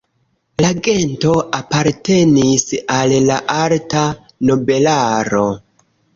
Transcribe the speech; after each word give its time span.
La 0.63 0.69
gento 0.85 1.33
apartenis 1.57 2.65
al 2.97 3.15
la 3.27 3.39
alta 3.59 4.09
nobelaro. 4.51 5.45